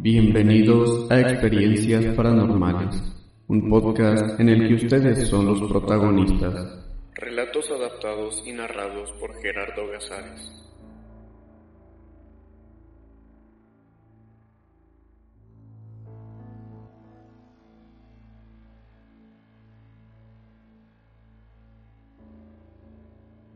Bienvenidos 0.00 1.10
a 1.10 1.18
Experiencias 1.18 2.14
Paranormales, 2.14 3.02
un 3.48 3.68
podcast 3.68 4.38
en 4.38 4.48
el 4.48 4.68
que 4.68 4.74
ustedes 4.86 5.26
son 5.26 5.46
los 5.46 5.60
protagonistas. 5.68 6.86
Relatos 7.14 7.68
adaptados 7.68 8.40
y 8.46 8.52
narrados 8.52 9.10
por 9.18 9.34
Gerardo 9.42 9.88
Gazares. 9.88 10.52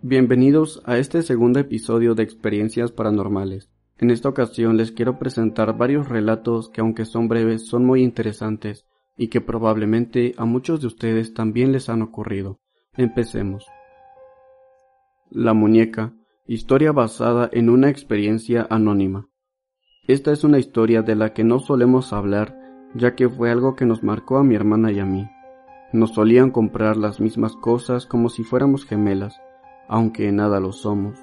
Bienvenidos 0.03 0.83
a 0.87 0.99
este 0.99 1.23
segundo 1.23 1.61
episodio 1.61 2.17
de 2.17 2.25
Experiencias 2.25 2.91
Paranormales. 2.91 3.72
En 4.03 4.11
esta 4.11 4.29
ocasión 4.29 4.77
les 4.77 4.91
quiero 4.91 5.21
presentar 5.21 5.79
varios 5.79 6.09
relatos 6.09 6.69
que 6.71 6.81
aunque 6.81 7.05
son 7.05 7.29
breves 7.29 7.69
son 7.69 7.87
muy 7.87 8.03
interesantes 8.03 8.85
y 9.17 9.29
que 9.29 9.41
probablemente 9.41 10.35
a 10.39 10.45
muchos 10.45 10.81
de 10.81 10.89
ustedes 10.89 11.35
también 11.35 11.71
les 11.71 11.89
han 11.89 12.03
ocurrido. 12.03 12.59
Empecemos. 12.97 13.65
La 15.31 15.55
muñeca, 15.55 16.15
historia 16.49 16.91
basada 16.91 17.49
en 17.53 17.71
una 17.71 17.91
experiencia 17.91 18.67
anónima. 18.71 19.29
Esta 20.09 20.33
es 20.33 20.43
una 20.43 20.59
historia 20.59 21.03
de 21.03 21.15
la 21.15 21.33
que 21.33 21.45
no 21.45 21.61
solemos 21.61 22.13
hablar 22.13 22.59
ya 22.97 23.15
que 23.15 23.29
fue 23.29 23.53
algo 23.53 23.77
que 23.77 23.87
nos 23.87 24.03
marcó 24.03 24.37
a 24.39 24.43
mi 24.43 24.57
hermana 24.57 24.91
y 24.91 24.99
a 24.99 25.07
mí. 25.07 25.31
Nos 25.93 26.15
solían 26.15 26.51
comprar 26.51 26.97
las 26.97 27.21
mismas 27.21 27.55
cosas 27.55 28.07
como 28.07 28.31
si 28.31 28.43
fuéramos 28.43 28.85
gemelas, 28.85 29.41
aunque 29.87 30.33
nada 30.33 30.59
lo 30.59 30.73
somos. 30.73 31.21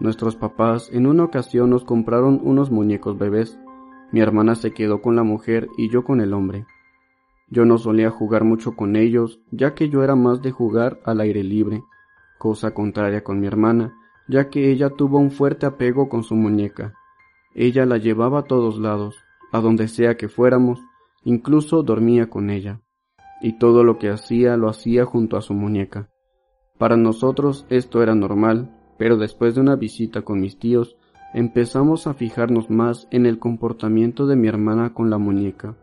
Nuestros 0.00 0.36
papás 0.36 0.90
en 0.92 1.06
una 1.06 1.24
ocasión 1.24 1.70
nos 1.70 1.84
compraron 1.84 2.40
unos 2.44 2.70
muñecos 2.70 3.18
bebés. 3.18 3.58
Mi 4.12 4.20
hermana 4.20 4.54
se 4.54 4.72
quedó 4.72 5.02
con 5.02 5.16
la 5.16 5.24
mujer 5.24 5.68
y 5.76 5.90
yo 5.90 6.04
con 6.04 6.20
el 6.20 6.32
hombre. 6.32 6.66
Yo 7.50 7.64
no 7.64 7.78
solía 7.78 8.10
jugar 8.10 8.44
mucho 8.44 8.76
con 8.76 8.94
ellos, 8.94 9.40
ya 9.50 9.74
que 9.74 9.88
yo 9.88 10.04
era 10.04 10.14
más 10.14 10.40
de 10.42 10.50
jugar 10.50 11.00
al 11.04 11.20
aire 11.20 11.42
libre, 11.42 11.82
cosa 12.38 12.72
contraria 12.74 13.24
con 13.24 13.40
mi 13.40 13.46
hermana, 13.46 13.94
ya 14.28 14.50
que 14.50 14.70
ella 14.70 14.90
tuvo 14.90 15.18
un 15.18 15.30
fuerte 15.30 15.66
apego 15.66 16.08
con 16.08 16.22
su 16.22 16.36
muñeca. 16.36 16.94
Ella 17.54 17.86
la 17.86 17.96
llevaba 17.96 18.40
a 18.40 18.44
todos 18.44 18.78
lados, 18.78 19.16
a 19.50 19.60
donde 19.60 19.88
sea 19.88 20.16
que 20.16 20.28
fuéramos, 20.28 20.80
incluso 21.24 21.82
dormía 21.82 22.28
con 22.28 22.50
ella, 22.50 22.82
y 23.40 23.58
todo 23.58 23.82
lo 23.82 23.98
que 23.98 24.10
hacía 24.10 24.56
lo 24.56 24.68
hacía 24.68 25.06
junto 25.06 25.36
a 25.36 25.40
su 25.40 25.54
muñeca. 25.54 26.10
Para 26.76 26.96
nosotros 26.96 27.66
esto 27.70 28.02
era 28.02 28.14
normal, 28.14 28.77
pero 28.98 29.16
después 29.16 29.54
de 29.54 29.60
una 29.60 29.76
visita 29.76 30.22
con 30.22 30.40
mis 30.40 30.58
tíos, 30.58 30.96
empezamos 31.32 32.06
a 32.06 32.14
fijarnos 32.14 32.68
más 32.68 33.06
en 33.10 33.26
el 33.26 33.38
comportamiento 33.38 34.26
de 34.26 34.36
mi 34.36 34.48
hermana 34.48 34.92
con 34.92 35.08
la 35.08 35.18
muñeca. 35.18 35.76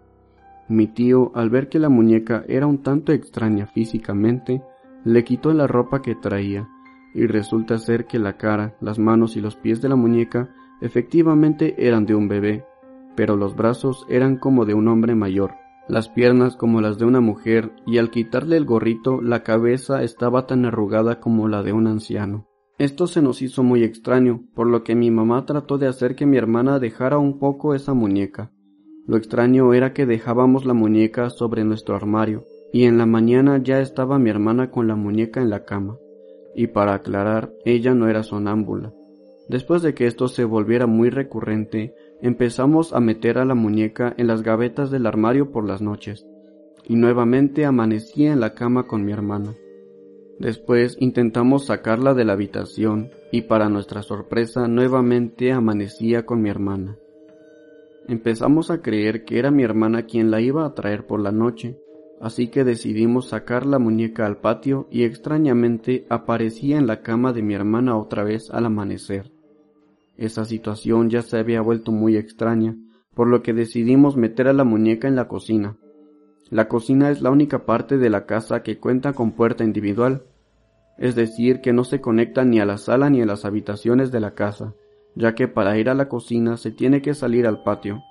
Mi 0.67 0.87
tío, 0.87 1.31
al 1.35 1.49
ver 1.49 1.69
que 1.69 1.79
la 1.79 1.89
muñeca 1.89 2.43
era 2.47 2.67
un 2.67 2.79
tanto 2.79 3.11
extraña 3.11 3.67
físicamente, 3.67 4.63
le 5.03 5.23
quitó 5.23 5.53
la 5.53 5.67
ropa 5.67 6.01
que 6.01 6.15
traía, 6.15 6.67
y 7.13 7.27
resulta 7.27 7.77
ser 7.77 8.05
que 8.05 8.19
la 8.19 8.37
cara, 8.37 8.75
las 8.81 8.99
manos 8.99 9.37
y 9.37 9.41
los 9.41 9.55
pies 9.55 9.81
de 9.81 9.89
la 9.89 9.95
muñeca 9.95 10.49
efectivamente 10.81 11.75
eran 11.87 12.05
de 12.05 12.15
un 12.15 12.27
bebé, 12.27 12.65
pero 13.15 13.37
los 13.37 13.55
brazos 13.55 14.05
eran 14.09 14.37
como 14.37 14.65
de 14.65 14.73
un 14.73 14.87
hombre 14.87 15.15
mayor, 15.15 15.53
las 15.87 16.09
piernas 16.09 16.55
como 16.57 16.81
las 16.81 16.97
de 16.97 17.05
una 17.05 17.21
mujer, 17.21 17.71
y 17.85 17.99
al 17.99 18.09
quitarle 18.09 18.57
el 18.57 18.65
gorrito 18.65 19.21
la 19.21 19.43
cabeza 19.43 20.01
estaba 20.01 20.47
tan 20.47 20.65
arrugada 20.65 21.19
como 21.19 21.47
la 21.47 21.61
de 21.61 21.73
un 21.73 21.87
anciano. 21.87 22.47
Esto 22.77 23.07
se 23.07 23.21
nos 23.21 23.41
hizo 23.41 23.63
muy 23.63 23.83
extraño, 23.83 24.43
por 24.53 24.67
lo 24.67 24.83
que 24.83 24.95
mi 24.95 25.09
mamá 25.09 25.45
trató 25.45 25.77
de 25.77 25.87
hacer 25.87 26.15
que 26.15 26.25
mi 26.25 26.35
hermana 26.35 26.77
dejara 26.77 27.17
un 27.17 27.39
poco 27.39 27.73
esa 27.73 27.93
muñeca. 27.93 28.51
Lo 29.07 29.15
extraño 29.15 29.73
era 29.73 29.93
que 29.93 30.05
dejábamos 30.05 30.65
la 30.65 30.73
muñeca 30.73 31.29
sobre 31.29 31.63
nuestro 31.63 31.95
armario, 31.95 32.43
y 32.73 32.83
en 32.83 32.97
la 32.97 33.05
mañana 33.05 33.61
ya 33.63 33.79
estaba 33.79 34.19
mi 34.19 34.29
hermana 34.29 34.71
con 34.71 34.89
la 34.89 34.95
muñeca 34.95 35.41
en 35.41 35.49
la 35.49 35.63
cama. 35.63 35.95
Y 36.53 36.67
para 36.67 36.95
aclarar, 36.95 37.53
ella 37.63 37.93
no 37.93 38.09
era 38.09 38.23
sonámbula. 38.23 38.91
Después 39.47 39.81
de 39.81 39.93
que 39.93 40.07
esto 40.07 40.27
se 40.27 40.43
volviera 40.43 40.85
muy 40.85 41.09
recurrente, 41.09 41.93
empezamos 42.21 42.91
a 42.91 42.99
meter 42.99 43.37
a 43.37 43.45
la 43.45 43.55
muñeca 43.55 44.13
en 44.17 44.27
las 44.27 44.41
gavetas 44.41 44.91
del 44.91 45.05
armario 45.05 45.51
por 45.51 45.65
las 45.65 45.81
noches, 45.81 46.25
y 46.83 46.97
nuevamente 46.97 47.63
amanecía 47.63 48.33
en 48.33 48.41
la 48.41 48.53
cama 48.53 48.85
con 48.85 49.05
mi 49.05 49.13
hermana. 49.13 49.53
Después 50.39 50.97
intentamos 50.99 51.67
sacarla 51.67 52.13
de 52.13 52.25
la 52.25 52.33
habitación 52.33 53.09
y 53.31 53.43
para 53.43 53.69
nuestra 53.69 54.01
sorpresa 54.01 54.67
nuevamente 54.67 55.53
amanecía 55.53 56.25
con 56.25 56.41
mi 56.41 56.49
hermana. 56.49 56.97
Empezamos 58.07 58.69
a 58.69 58.81
creer 58.81 59.23
que 59.23 59.39
era 59.39 59.49
mi 59.49 59.63
hermana 59.63 60.03
quien 60.03 60.29
la 60.31 60.41
iba 60.41 60.65
a 60.65 60.73
traer 60.73 61.07
por 61.07 61.21
la 61.21 61.31
noche, 61.31 61.79
así 62.19 62.49
que 62.49 62.63
decidimos 62.63 63.29
sacar 63.29 63.65
la 63.65 63.79
muñeca 63.79 64.25
al 64.25 64.37
patio 64.37 64.87
y 64.91 65.03
extrañamente 65.03 66.05
aparecía 66.09 66.77
en 66.77 66.85
la 66.85 67.01
cama 67.01 67.31
de 67.31 67.41
mi 67.41 67.55
hermana 67.55 67.97
otra 67.97 68.23
vez 68.23 68.51
al 68.51 68.65
amanecer. 68.65 69.31
Esa 70.17 70.45
situación 70.45 71.09
ya 71.09 71.21
se 71.21 71.37
había 71.37 71.61
vuelto 71.61 71.91
muy 71.91 72.17
extraña, 72.17 72.75
por 73.15 73.27
lo 73.27 73.41
que 73.41 73.53
decidimos 73.53 74.17
meter 74.17 74.49
a 74.49 74.53
la 74.53 74.65
muñeca 74.65 75.07
en 75.07 75.15
la 75.15 75.27
cocina, 75.27 75.77
la 76.51 76.67
cocina 76.67 77.09
es 77.09 77.21
la 77.21 77.31
única 77.31 77.65
parte 77.65 77.97
de 77.97 78.09
la 78.09 78.27
casa 78.27 78.61
que 78.61 78.77
cuenta 78.77 79.13
con 79.13 79.31
puerta 79.31 79.63
individual, 79.63 80.23
es 80.97 81.15
decir, 81.15 81.59
que 81.59 81.73
no 81.73 81.83
se 81.83 82.01
conecta 82.01 82.45
ni 82.45 82.59
a 82.59 82.65
la 82.65 82.77
sala 82.77 83.09
ni 83.09 83.21
a 83.21 83.25
las 83.25 83.45
habitaciones 83.45 84.11
de 84.11 84.19
la 84.19 84.35
casa, 84.35 84.75
ya 85.15 85.33
que 85.33 85.47
para 85.47 85.77
ir 85.77 85.89
a 85.89 85.95
la 85.95 86.07
cocina 86.07 86.57
se 86.57 86.71
tiene 86.71 87.01
que 87.01 87.15
salir 87.15 87.47
al 87.47 87.63
patio. 87.63 88.01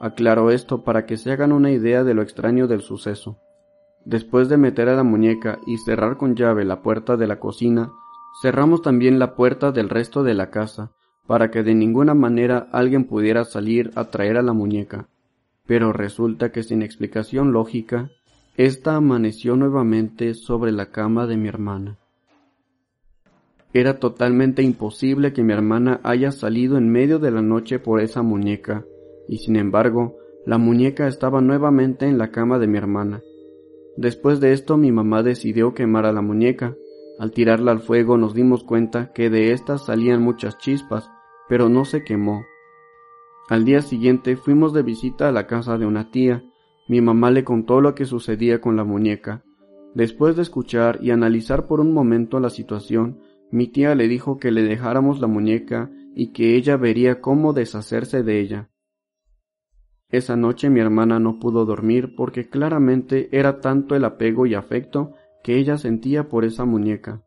Aclaro 0.00 0.50
esto 0.50 0.84
para 0.84 1.04
que 1.04 1.18
se 1.18 1.32
hagan 1.32 1.52
una 1.52 1.70
idea 1.70 2.02
de 2.02 2.14
lo 2.14 2.22
extraño 2.22 2.66
del 2.66 2.80
suceso. 2.80 3.38
Después 4.04 4.48
de 4.48 4.56
meter 4.56 4.88
a 4.88 4.96
la 4.96 5.04
muñeca 5.04 5.58
y 5.66 5.76
cerrar 5.76 6.16
con 6.16 6.34
llave 6.34 6.64
la 6.64 6.82
puerta 6.82 7.16
de 7.16 7.26
la 7.26 7.38
cocina, 7.38 7.92
cerramos 8.40 8.80
también 8.80 9.18
la 9.18 9.34
puerta 9.36 9.70
del 9.70 9.90
resto 9.90 10.24
de 10.24 10.34
la 10.34 10.50
casa, 10.50 10.92
para 11.26 11.50
que 11.50 11.62
de 11.62 11.74
ninguna 11.74 12.14
manera 12.14 12.68
alguien 12.72 13.04
pudiera 13.04 13.44
salir 13.44 13.92
a 13.94 14.06
traer 14.06 14.38
a 14.38 14.42
la 14.42 14.54
muñeca 14.54 15.08
pero 15.66 15.92
resulta 15.92 16.52
que 16.52 16.62
sin 16.62 16.82
explicación 16.82 17.52
lógica, 17.52 18.10
ésta 18.56 18.96
amaneció 18.96 19.56
nuevamente 19.56 20.34
sobre 20.34 20.72
la 20.72 20.90
cama 20.90 21.26
de 21.26 21.36
mi 21.36 21.48
hermana. 21.48 21.98
Era 23.72 23.98
totalmente 23.98 24.62
imposible 24.62 25.32
que 25.32 25.42
mi 25.42 25.52
hermana 25.52 26.00
haya 26.02 26.30
salido 26.30 26.76
en 26.76 26.90
medio 26.90 27.18
de 27.18 27.30
la 27.30 27.40
noche 27.40 27.78
por 27.78 28.00
esa 28.00 28.22
muñeca, 28.22 28.84
y 29.28 29.38
sin 29.38 29.56
embargo, 29.56 30.16
la 30.44 30.58
muñeca 30.58 31.06
estaba 31.06 31.40
nuevamente 31.40 32.06
en 32.06 32.18
la 32.18 32.30
cama 32.30 32.58
de 32.58 32.66
mi 32.66 32.76
hermana. 32.76 33.22
Después 33.96 34.40
de 34.40 34.52
esto 34.52 34.76
mi 34.76 34.90
mamá 34.90 35.22
decidió 35.22 35.74
quemar 35.74 36.06
a 36.06 36.12
la 36.12 36.22
muñeca. 36.22 36.74
Al 37.18 37.30
tirarla 37.30 37.72
al 37.72 37.80
fuego 37.80 38.16
nos 38.16 38.34
dimos 38.34 38.64
cuenta 38.64 39.12
que 39.12 39.30
de 39.30 39.52
ésta 39.52 39.78
salían 39.78 40.22
muchas 40.22 40.58
chispas, 40.58 41.08
pero 41.48 41.68
no 41.68 41.84
se 41.84 42.02
quemó, 42.02 42.44
al 43.52 43.66
día 43.66 43.82
siguiente 43.82 44.36
fuimos 44.36 44.72
de 44.72 44.82
visita 44.82 45.28
a 45.28 45.30
la 45.30 45.46
casa 45.46 45.76
de 45.76 45.84
una 45.84 46.10
tía. 46.10 46.42
Mi 46.88 47.02
mamá 47.02 47.30
le 47.30 47.44
contó 47.44 47.82
lo 47.82 47.94
que 47.94 48.06
sucedía 48.06 48.62
con 48.62 48.76
la 48.76 48.84
muñeca. 48.84 49.44
Después 49.94 50.36
de 50.36 50.42
escuchar 50.42 51.00
y 51.02 51.10
analizar 51.10 51.66
por 51.66 51.78
un 51.78 51.92
momento 51.92 52.40
la 52.40 52.48
situación, 52.48 53.20
mi 53.50 53.66
tía 53.66 53.94
le 53.94 54.08
dijo 54.08 54.38
que 54.38 54.52
le 54.52 54.62
dejáramos 54.62 55.20
la 55.20 55.26
muñeca 55.26 55.90
y 56.14 56.32
que 56.32 56.56
ella 56.56 56.78
vería 56.78 57.20
cómo 57.20 57.52
deshacerse 57.52 58.22
de 58.22 58.40
ella. 58.40 58.70
Esa 60.08 60.34
noche 60.34 60.70
mi 60.70 60.80
hermana 60.80 61.18
no 61.18 61.38
pudo 61.38 61.66
dormir 61.66 62.14
porque 62.16 62.48
claramente 62.48 63.28
era 63.32 63.60
tanto 63.60 63.94
el 63.94 64.06
apego 64.06 64.46
y 64.46 64.54
afecto 64.54 65.12
que 65.44 65.58
ella 65.58 65.76
sentía 65.76 66.26
por 66.26 66.46
esa 66.46 66.64
muñeca. 66.64 67.22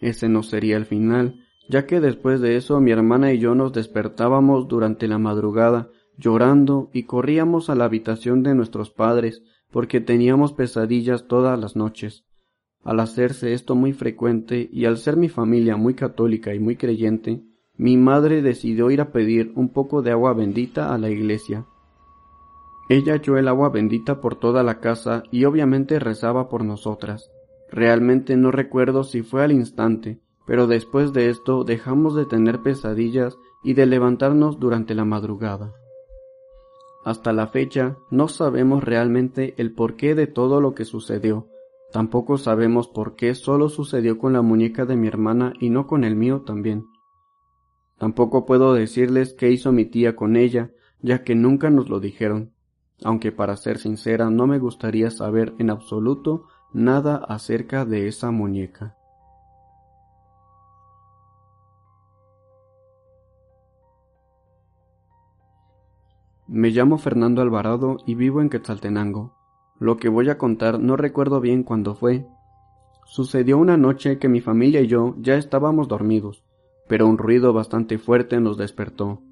Ese 0.00 0.30
no 0.30 0.42
sería 0.42 0.78
el 0.78 0.86
final, 0.86 1.44
ya 1.68 1.86
que 1.86 2.00
después 2.00 2.40
de 2.40 2.56
eso 2.56 2.80
mi 2.80 2.90
hermana 2.90 3.32
y 3.32 3.38
yo 3.38 3.54
nos 3.54 3.72
despertábamos 3.72 4.68
durante 4.68 5.08
la 5.08 5.18
madrugada 5.18 5.90
llorando 6.16 6.90
y 6.92 7.04
corríamos 7.04 7.70
a 7.70 7.74
la 7.74 7.84
habitación 7.84 8.42
de 8.42 8.54
nuestros 8.54 8.90
padres 8.90 9.42
porque 9.70 10.00
teníamos 10.00 10.52
pesadillas 10.52 11.26
todas 11.26 11.58
las 11.58 11.76
noches. 11.76 12.24
Al 12.84 13.00
hacerse 13.00 13.54
esto 13.54 13.74
muy 13.74 13.92
frecuente 13.92 14.68
y 14.70 14.84
al 14.84 14.98
ser 14.98 15.16
mi 15.16 15.28
familia 15.28 15.76
muy 15.76 15.94
católica 15.94 16.54
y 16.54 16.58
muy 16.58 16.76
creyente, 16.76 17.42
mi 17.76 17.96
madre 17.96 18.42
decidió 18.42 18.90
ir 18.90 19.00
a 19.00 19.12
pedir 19.12 19.52
un 19.56 19.70
poco 19.70 20.02
de 20.02 20.10
agua 20.10 20.34
bendita 20.34 20.92
a 20.92 20.98
la 20.98 21.10
iglesia. 21.10 21.66
Ella 22.88 23.14
echó 23.14 23.38
el 23.38 23.48
agua 23.48 23.70
bendita 23.70 24.20
por 24.20 24.34
toda 24.34 24.62
la 24.62 24.80
casa 24.80 25.22
y 25.30 25.44
obviamente 25.44 25.98
rezaba 25.98 26.48
por 26.48 26.64
nosotras. 26.64 27.30
Realmente 27.70 28.36
no 28.36 28.50
recuerdo 28.50 29.04
si 29.04 29.22
fue 29.22 29.42
al 29.42 29.52
instante, 29.52 30.20
pero 30.46 30.66
después 30.66 31.12
de 31.12 31.28
esto 31.30 31.64
dejamos 31.64 32.14
de 32.14 32.26
tener 32.26 32.60
pesadillas 32.60 33.38
y 33.62 33.74
de 33.74 33.86
levantarnos 33.86 34.58
durante 34.58 34.94
la 34.94 35.04
madrugada. 35.04 35.72
Hasta 37.04 37.32
la 37.32 37.48
fecha 37.48 37.96
no 38.10 38.28
sabemos 38.28 38.84
realmente 38.84 39.54
el 39.56 39.72
porqué 39.72 40.14
de 40.14 40.26
todo 40.26 40.60
lo 40.60 40.74
que 40.74 40.84
sucedió, 40.84 41.48
tampoco 41.92 42.38
sabemos 42.38 42.88
por 42.88 43.16
qué 43.16 43.34
solo 43.34 43.68
sucedió 43.68 44.18
con 44.18 44.32
la 44.32 44.42
muñeca 44.42 44.86
de 44.86 44.96
mi 44.96 45.08
hermana 45.08 45.52
y 45.60 45.70
no 45.70 45.86
con 45.86 46.04
el 46.04 46.16
mío 46.16 46.42
también. 46.42 46.86
Tampoco 47.98 48.46
puedo 48.46 48.74
decirles 48.74 49.34
qué 49.34 49.50
hizo 49.50 49.72
mi 49.72 49.84
tía 49.84 50.16
con 50.16 50.36
ella, 50.36 50.70
ya 51.00 51.22
que 51.22 51.34
nunca 51.34 51.70
nos 51.70 51.88
lo 51.88 52.00
dijeron, 52.00 52.52
aunque 53.04 53.32
para 53.32 53.56
ser 53.56 53.78
sincera 53.78 54.30
no 54.30 54.46
me 54.46 54.58
gustaría 54.58 55.10
saber 55.10 55.54
en 55.58 55.70
absoluto 55.70 56.46
nada 56.72 57.16
acerca 57.16 57.84
de 57.84 58.08
esa 58.08 58.30
muñeca. 58.30 58.96
Me 66.54 66.68
llamo 66.68 66.98
Fernando 66.98 67.40
Alvarado 67.40 67.96
y 68.04 68.14
vivo 68.14 68.42
en 68.42 68.50
Quetzaltenango. 68.50 69.32
Lo 69.80 69.96
que 69.96 70.10
voy 70.10 70.28
a 70.28 70.36
contar 70.36 70.78
no 70.80 70.98
recuerdo 70.98 71.40
bien 71.40 71.62
cuándo 71.62 71.94
fue. 71.94 72.26
Sucedió 73.06 73.56
una 73.56 73.78
noche 73.78 74.18
que 74.18 74.28
mi 74.28 74.42
familia 74.42 74.82
y 74.82 74.86
yo 74.86 75.14
ya 75.18 75.36
estábamos 75.36 75.88
dormidos, 75.88 76.44
pero 76.88 77.06
un 77.06 77.16
ruido 77.16 77.54
bastante 77.54 77.96
fuerte 77.96 78.38
nos 78.38 78.58
despertó. 78.58 79.22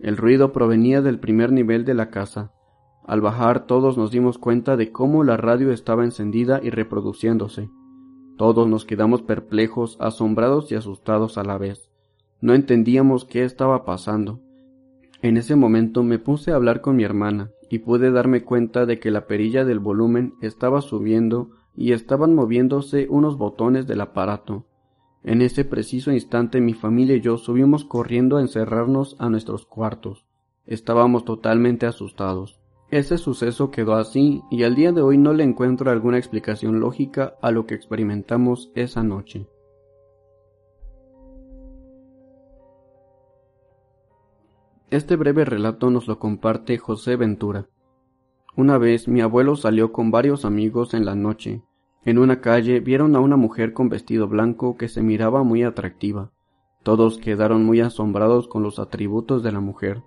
El 0.00 0.18
ruido 0.18 0.52
provenía 0.52 1.00
del 1.00 1.18
primer 1.18 1.50
nivel 1.50 1.86
de 1.86 1.94
la 1.94 2.10
casa. 2.10 2.52
Al 3.06 3.22
bajar 3.22 3.64
todos 3.64 3.96
nos 3.96 4.10
dimos 4.10 4.36
cuenta 4.36 4.76
de 4.76 4.92
cómo 4.92 5.24
la 5.24 5.38
radio 5.38 5.72
estaba 5.72 6.04
encendida 6.04 6.60
y 6.62 6.68
reproduciéndose. 6.68 7.70
Todos 8.36 8.68
nos 8.68 8.84
quedamos 8.84 9.22
perplejos, 9.22 9.96
asombrados 9.98 10.70
y 10.70 10.74
asustados 10.74 11.38
a 11.38 11.42
la 11.42 11.56
vez. 11.56 11.90
No 12.42 12.52
entendíamos 12.52 13.24
qué 13.24 13.44
estaba 13.44 13.86
pasando. 13.86 14.42
En 15.22 15.36
ese 15.36 15.54
momento 15.54 16.02
me 16.02 16.18
puse 16.18 16.50
a 16.50 16.56
hablar 16.56 16.80
con 16.80 16.96
mi 16.96 17.04
hermana 17.04 17.50
y 17.68 17.80
pude 17.80 18.10
darme 18.10 18.42
cuenta 18.42 18.86
de 18.86 18.98
que 18.98 19.10
la 19.10 19.26
perilla 19.26 19.64
del 19.64 19.78
volumen 19.78 20.34
estaba 20.40 20.80
subiendo 20.80 21.50
y 21.76 21.92
estaban 21.92 22.34
moviéndose 22.34 23.06
unos 23.10 23.36
botones 23.36 23.86
del 23.86 24.00
aparato. 24.00 24.66
En 25.22 25.42
ese 25.42 25.66
preciso 25.66 26.10
instante 26.10 26.60
mi 26.60 26.72
familia 26.72 27.16
y 27.16 27.20
yo 27.20 27.36
subimos 27.36 27.84
corriendo 27.84 28.38
a 28.38 28.40
encerrarnos 28.40 29.16
a 29.18 29.28
nuestros 29.28 29.66
cuartos. 29.66 30.24
Estábamos 30.64 31.26
totalmente 31.26 31.86
asustados. 31.86 32.58
Ese 32.90 33.18
suceso 33.18 33.70
quedó 33.70 33.94
así 33.94 34.42
y 34.50 34.64
al 34.64 34.74
día 34.74 34.92
de 34.92 35.02
hoy 35.02 35.18
no 35.18 35.32
le 35.34 35.44
encuentro 35.44 35.90
alguna 35.90 36.18
explicación 36.18 36.80
lógica 36.80 37.34
a 37.42 37.50
lo 37.50 37.66
que 37.66 37.74
experimentamos 37.74 38.72
esa 38.74 39.02
noche. 39.02 39.46
Este 44.90 45.14
breve 45.14 45.44
relato 45.44 45.88
nos 45.88 46.08
lo 46.08 46.18
comparte 46.18 46.76
José 46.76 47.14
Ventura. 47.14 47.68
Una 48.56 48.76
vez 48.76 49.06
mi 49.06 49.20
abuelo 49.20 49.54
salió 49.54 49.92
con 49.92 50.10
varios 50.10 50.44
amigos 50.44 50.94
en 50.94 51.04
la 51.04 51.14
noche. 51.14 51.62
En 52.04 52.18
una 52.18 52.40
calle 52.40 52.80
vieron 52.80 53.14
a 53.14 53.20
una 53.20 53.36
mujer 53.36 53.72
con 53.72 53.88
vestido 53.88 54.26
blanco 54.26 54.76
que 54.76 54.88
se 54.88 55.00
miraba 55.00 55.44
muy 55.44 55.62
atractiva. 55.62 56.32
Todos 56.82 57.18
quedaron 57.18 57.64
muy 57.64 57.80
asombrados 57.80 58.48
con 58.48 58.64
los 58.64 58.80
atributos 58.80 59.44
de 59.44 59.52
la 59.52 59.60
mujer. 59.60 60.02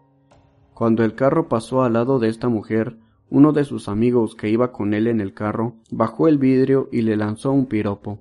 Cuando 0.73 1.05
el 1.05 1.15
carro 1.15 1.47
pasó 1.47 1.83
al 1.83 1.93
lado 1.93 2.19
de 2.19 2.27
esta 2.27 2.49
mujer, 2.49 2.97
uno 3.29 3.53
de 3.53 3.63
sus 3.63 3.87
amigos 3.87 4.35
que 4.35 4.49
iba 4.49 4.73
con 4.73 4.93
él 4.93 5.07
en 5.07 5.21
el 5.21 5.33
carro 5.33 5.75
bajó 5.91 6.27
el 6.27 6.37
vidrio 6.37 6.89
y 6.91 7.03
le 7.03 7.15
lanzó 7.15 7.53
un 7.53 7.67
piropo. 7.67 8.19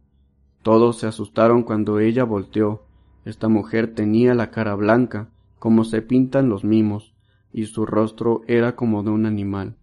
Todos 0.62 0.98
se 0.98 1.08
asustaron 1.08 1.64
cuando 1.64 1.98
ella 1.98 2.22
volteó. 2.22 2.84
Esta 3.24 3.48
mujer 3.48 3.94
tenía 3.94 4.34
la 4.36 4.52
cara 4.52 4.76
blanca, 4.76 5.31
como 5.62 5.84
se 5.84 6.02
pintan 6.02 6.48
los 6.48 6.64
mimos, 6.64 7.14
y 7.52 7.66
su 7.66 7.86
rostro 7.86 8.40
era 8.48 8.74
como 8.74 9.04
de 9.04 9.10
un 9.10 9.26
animal. 9.26 9.76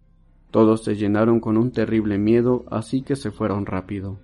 Todos 0.50 0.84
se 0.84 0.94
llenaron 0.94 1.40
con 1.40 1.56
un 1.56 1.70
terrible 1.72 2.18
miedo, 2.18 2.66
así 2.70 3.00
que 3.00 3.16
se 3.16 3.30
fueron 3.30 3.64
rápido. 3.64 4.18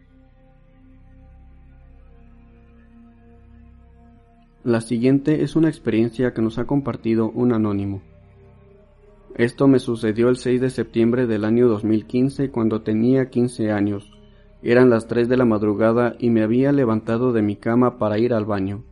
La 4.64 4.82
siguiente 4.82 5.44
es 5.44 5.56
una 5.56 5.70
experiencia 5.70 6.34
que 6.34 6.42
nos 6.42 6.58
ha 6.58 6.66
compartido 6.66 7.30
un 7.30 7.54
anónimo. 7.54 8.02
Esto 9.34 9.66
me 9.66 9.78
sucedió 9.78 10.28
el 10.28 10.36
6 10.36 10.60
de 10.60 10.68
septiembre 10.68 11.26
del 11.26 11.46
año 11.46 11.68
2015 11.68 12.50
cuando 12.50 12.82
tenía 12.82 13.30
15 13.30 13.72
años. 13.72 14.12
Eran 14.62 14.90
las 14.90 15.06
3 15.06 15.26
de 15.26 15.38
la 15.38 15.46
madrugada 15.46 16.16
y 16.18 16.28
me 16.28 16.42
había 16.42 16.70
levantado 16.72 17.32
de 17.32 17.40
mi 17.40 17.56
cama 17.56 17.96
para 17.96 18.18
ir 18.18 18.34
al 18.34 18.44
baño. 18.44 18.84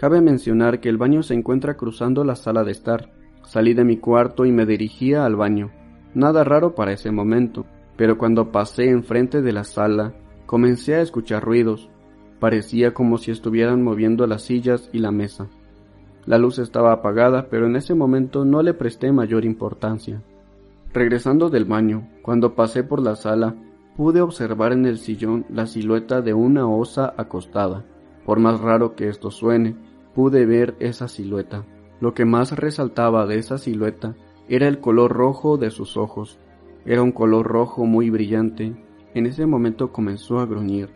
Cabe 0.00 0.22
mencionar 0.22 0.80
que 0.80 0.88
el 0.88 0.96
baño 0.96 1.22
se 1.22 1.34
encuentra 1.34 1.76
cruzando 1.76 2.24
la 2.24 2.34
sala 2.34 2.64
de 2.64 2.72
estar. 2.72 3.10
Salí 3.44 3.74
de 3.74 3.84
mi 3.84 3.98
cuarto 3.98 4.46
y 4.46 4.50
me 4.50 4.64
dirigía 4.64 5.26
al 5.26 5.36
baño. 5.36 5.72
Nada 6.14 6.42
raro 6.42 6.74
para 6.74 6.92
ese 6.92 7.10
momento, 7.10 7.66
pero 7.98 8.16
cuando 8.16 8.50
pasé 8.50 8.88
enfrente 8.88 9.42
de 9.42 9.52
la 9.52 9.62
sala, 9.62 10.14
comencé 10.46 10.94
a 10.94 11.02
escuchar 11.02 11.44
ruidos. 11.44 11.90
Parecía 12.38 12.94
como 12.94 13.18
si 13.18 13.30
estuvieran 13.30 13.82
moviendo 13.82 14.26
las 14.26 14.40
sillas 14.40 14.88
y 14.90 15.00
la 15.00 15.10
mesa. 15.10 15.48
La 16.24 16.38
luz 16.38 16.58
estaba 16.58 16.92
apagada, 16.92 17.48
pero 17.50 17.66
en 17.66 17.76
ese 17.76 17.92
momento 17.92 18.46
no 18.46 18.62
le 18.62 18.72
presté 18.72 19.12
mayor 19.12 19.44
importancia. 19.44 20.22
Regresando 20.94 21.50
del 21.50 21.66
baño, 21.66 22.08
cuando 22.22 22.54
pasé 22.54 22.84
por 22.84 23.02
la 23.02 23.16
sala, 23.16 23.54
pude 23.98 24.22
observar 24.22 24.72
en 24.72 24.86
el 24.86 24.96
sillón 24.96 25.44
la 25.50 25.66
silueta 25.66 26.22
de 26.22 26.32
una 26.32 26.66
osa 26.66 27.12
acostada. 27.18 27.84
Por 28.24 28.38
más 28.38 28.60
raro 28.60 28.94
que 28.94 29.08
esto 29.08 29.30
suene, 29.30 29.76
pude 30.20 30.44
ver 30.44 30.76
esa 30.80 31.08
silueta. 31.08 31.64
Lo 31.98 32.12
que 32.12 32.26
más 32.26 32.52
resaltaba 32.52 33.24
de 33.24 33.38
esa 33.38 33.56
silueta 33.56 34.16
era 34.50 34.68
el 34.68 34.78
color 34.78 35.12
rojo 35.12 35.56
de 35.56 35.70
sus 35.70 35.96
ojos. 35.96 36.38
Era 36.84 37.02
un 37.02 37.10
color 37.10 37.46
rojo 37.46 37.86
muy 37.86 38.10
brillante. 38.10 38.76
En 39.14 39.24
ese 39.24 39.46
momento 39.46 39.92
comenzó 39.92 40.38
a 40.38 40.44
gruñir. 40.44 40.90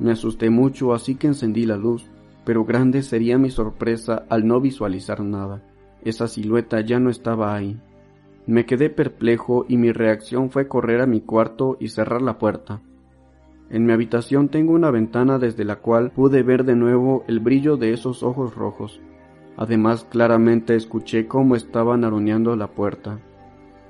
Me 0.00 0.10
asusté 0.10 0.50
mucho, 0.50 0.92
así 0.92 1.14
que 1.14 1.28
encendí 1.28 1.66
la 1.66 1.76
luz, 1.76 2.10
pero 2.44 2.64
grande 2.64 3.02
sería 3.02 3.38
mi 3.38 3.48
sorpresa 3.48 4.24
al 4.28 4.44
no 4.44 4.60
visualizar 4.60 5.20
nada. 5.20 5.62
Esa 6.02 6.26
silueta 6.26 6.80
ya 6.80 6.98
no 6.98 7.10
estaba 7.10 7.54
ahí. 7.54 7.80
Me 8.44 8.66
quedé 8.66 8.90
perplejo 8.90 9.66
y 9.68 9.76
mi 9.76 9.92
reacción 9.92 10.50
fue 10.50 10.66
correr 10.66 11.00
a 11.00 11.06
mi 11.06 11.20
cuarto 11.20 11.76
y 11.78 11.90
cerrar 11.90 12.22
la 12.22 12.38
puerta. 12.38 12.82
En 13.70 13.86
mi 13.86 13.92
habitación 13.92 14.48
tengo 14.48 14.72
una 14.72 14.90
ventana 14.90 15.38
desde 15.38 15.64
la 15.64 15.76
cual 15.76 16.10
pude 16.10 16.42
ver 16.42 16.64
de 16.64 16.76
nuevo 16.76 17.24
el 17.28 17.40
brillo 17.40 17.76
de 17.76 17.92
esos 17.92 18.22
ojos 18.22 18.54
rojos. 18.54 19.00
Además 19.56 20.06
claramente 20.10 20.74
escuché 20.74 21.26
cómo 21.26 21.56
estaban 21.56 22.04
aruñando 22.04 22.54
la 22.56 22.68
puerta. 22.68 23.20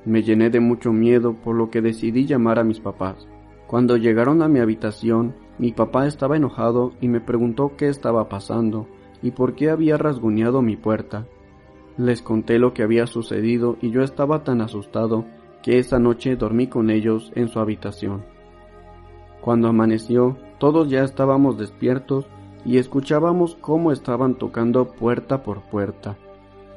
Me 0.05 0.23
llené 0.23 0.50
de 0.50 0.61
mucho 0.61 0.93
miedo 0.93 1.35
por 1.35 1.56
lo 1.56 1.71
que 1.71 1.81
decidí 1.81 2.26
llamar 2.26 2.59
a 2.59 2.65
mis 2.65 2.81
papás. 2.81 3.26
Cuando 3.67 3.97
llegaron 3.97 4.43
a 4.43 4.49
mi 4.49 4.61
habitación, 4.61 5.35
mi 5.59 5.73
papá 5.73 6.06
estaba 6.06 6.37
enojado 6.37 6.93
y 7.00 7.09
me 7.09 7.21
preguntó 7.21 7.73
qué 7.76 7.88
estaba 7.88 8.28
pasando 8.28 8.87
y 9.23 9.31
por 9.31 9.54
qué 9.54 9.71
había 9.71 9.97
rasguñado 9.97 10.62
mi 10.62 10.76
puerta. 10.76 11.26
Les 11.97 12.23
conté 12.23 12.59
lo 12.59 12.75
que 12.75 12.83
había 12.83 13.07
sucedido 13.07 13.76
y 13.81 13.90
yo 13.90 14.02
estaba 14.02 14.45
tan 14.45 14.61
asustado 14.61 15.25
que 15.62 15.78
esa 15.78 15.99
noche 15.99 16.37
dormí 16.37 16.66
con 16.66 16.90
ellos 16.90 17.33
en 17.35 17.49
su 17.49 17.59
habitación. 17.59 18.34
Cuando 19.45 19.69
amaneció, 19.69 20.39
todos 20.57 20.89
ya 20.89 21.05
estábamos 21.05 21.59
despiertos 21.59 22.25
y 22.65 22.79
escuchábamos 22.79 23.57
cómo 23.57 23.93
estaban 23.93 24.37
tocando 24.37 24.87
puerta 24.93 25.43
por 25.43 25.61
puerta. 25.65 26.17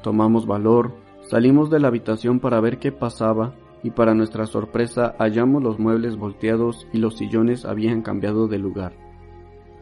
Tomamos 0.03 0.45
valor, 0.45 0.91
salimos 1.29 1.69
de 1.69 1.79
la 1.79 1.87
habitación 1.87 2.41
para 2.41 2.59
ver 2.59 2.77
qué 2.77 2.91
pasaba 2.91 3.53
y 3.83 3.91
para 3.91 4.13
nuestra 4.13 4.47
sorpresa 4.47 5.15
hallamos 5.17 5.63
los 5.63 5.79
muebles 5.79 6.17
volteados 6.17 6.89
y 6.91 6.97
los 6.97 7.15
sillones 7.15 7.63
habían 7.63 8.01
cambiado 8.01 8.49
de 8.49 8.57
lugar. 8.57 8.91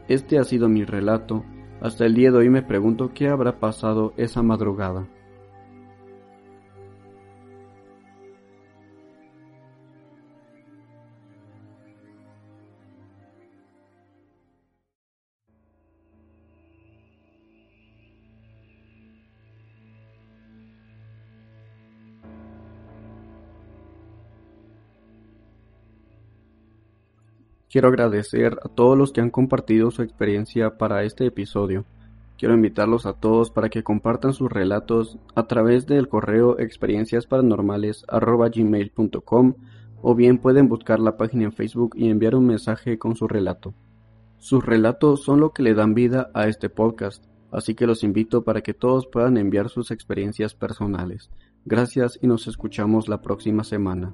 Este 0.07 0.37
ha 0.37 0.43
sido 0.43 0.69
mi 0.69 0.85
relato. 0.85 1.43
Hasta 1.81 2.05
el 2.05 2.13
día 2.13 2.31
de 2.31 2.37
hoy 2.37 2.51
me 2.51 2.61
pregunto 2.61 3.09
qué 3.15 3.29
habrá 3.29 3.59
pasado 3.59 4.13
esa 4.15 4.43
madrugada. 4.43 5.07
Quiero 27.75 27.89
agradecer 27.89 28.57
a 28.63 28.69
todos 28.69 28.97
los 28.97 29.11
que 29.11 29.19
han 29.19 29.29
compartido 29.29 29.91
su 29.91 30.01
experiencia 30.01 30.77
para 30.77 31.03
este 31.03 31.25
episodio. 31.25 31.83
Quiero 32.37 32.53
invitarlos 32.53 33.05
a 33.05 33.11
todos 33.11 33.51
para 33.51 33.67
que 33.67 33.83
compartan 33.83 34.31
sus 34.31 34.49
relatos 34.49 35.17
a 35.35 35.45
través 35.45 35.85
del 35.85 36.07
correo 36.07 36.57
experienciasparanormales.gmail.com 36.57 39.53
o 40.01 40.15
bien 40.15 40.37
pueden 40.37 40.69
buscar 40.69 41.01
la 41.01 41.17
página 41.17 41.43
en 41.43 41.51
Facebook 41.51 41.95
y 41.97 42.07
enviar 42.07 42.35
un 42.35 42.47
mensaje 42.47 42.97
con 42.97 43.17
su 43.17 43.27
relato. 43.27 43.73
Sus 44.37 44.65
relatos 44.65 45.25
son 45.25 45.41
lo 45.41 45.51
que 45.51 45.61
le 45.61 45.73
dan 45.73 45.95
vida 45.95 46.31
a 46.33 46.47
este 46.47 46.69
podcast, 46.69 47.25
así 47.51 47.75
que 47.75 47.87
los 47.87 48.05
invito 48.05 48.45
para 48.45 48.61
que 48.61 48.73
todos 48.73 49.05
puedan 49.05 49.35
enviar 49.35 49.67
sus 49.67 49.91
experiencias 49.91 50.55
personales. 50.55 51.29
Gracias 51.65 52.17
y 52.21 52.27
nos 52.27 52.47
escuchamos 52.47 53.09
la 53.09 53.21
próxima 53.21 53.65
semana. 53.65 54.13